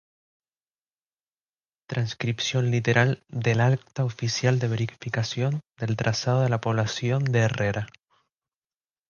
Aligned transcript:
Transcripción 1.87 2.71
literal 2.71 3.23
del 3.27 3.61
Acta 3.61 4.03
Oficial 4.03 4.57
de 4.57 4.67
verificación 4.67 5.59
del 5.77 5.95
trazado 5.95 6.41
de 6.41 6.49
la 6.49 6.59
población 6.59 7.23
de 7.23 7.41
Herrera. 7.41 7.85